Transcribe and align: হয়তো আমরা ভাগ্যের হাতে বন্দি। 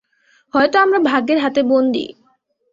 হয়তো 0.53 0.77
আমরা 0.79 0.99
ভাগ্যের 1.09 1.39
হাতে 1.39 1.61
বন্দি। 1.63 2.05